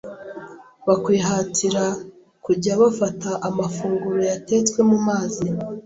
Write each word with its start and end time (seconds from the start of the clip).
bakwihatira 0.87 1.83
kujya 2.45 2.71
bafata 2.81 3.29
amafunguro 3.47 4.19
yatetswe 4.31 4.79
mu 4.89 4.97
mazi 5.07 5.45